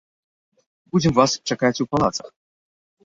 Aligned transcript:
Будзем 0.95 1.13
вас 1.19 1.31
чакаць 1.53 1.73
у 1.85 1.89
палацах. 1.93 2.33